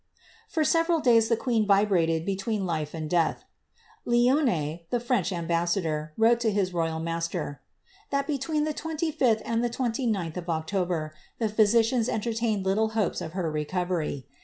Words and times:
''For 0.57 0.63
several 0.63 0.99
days 0.99 1.29
the 1.29 1.37
queen 1.37 1.67
vibrated 1.67 2.25
between 2.25 2.65
life 2.65 2.95
and 2.95 3.07
death. 3.07 3.43
Lionne, 4.03 4.79
the 4.89 4.99
French 4.99 5.31
ambassador, 5.31 6.13
wrote 6.17 6.39
to 6.39 6.49
his 6.51 6.73
royal 6.73 6.99
master, 6.99 7.61
^^ 8.07 8.09
that 8.09 8.25
between 8.25 8.63
the 8.63 8.73
25th 8.73 9.43
and 9.45 9.63
29th 9.63 10.37
of 10.37 10.49
October, 10.49 11.13
the 11.37 11.49
physicians 11.49 12.09
entertained 12.09 12.65
little 12.65 12.89
hopes 12.97 13.21
of 13.21 13.33
her 13.33 13.51
reco 13.53 13.87
very. 13.87 14.25